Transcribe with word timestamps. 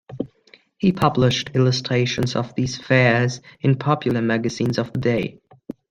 He 0.79 0.91
published 0.93 1.51
illustrations 1.53 2.35
of 2.35 2.55
these 2.55 2.75
fairs 2.75 3.39
in 3.59 3.75
popular 3.75 4.23
magazines 4.23 4.79
of 4.79 4.91
the 4.93 4.99
day. 4.99 5.39